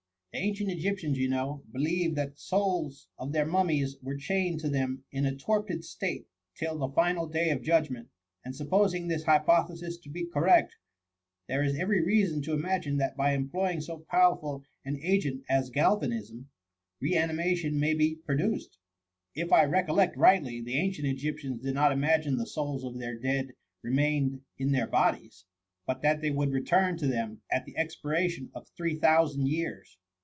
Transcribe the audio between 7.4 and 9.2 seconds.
of judgment, and supposing